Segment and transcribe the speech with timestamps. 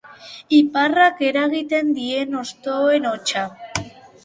[0.59, 3.47] Iparrak eragiten dien hostoen hotsa.